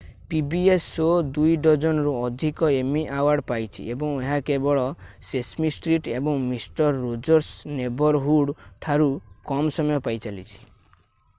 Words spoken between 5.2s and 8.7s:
Sesame Street ଏବଂ Mister Rogers Neighbourhood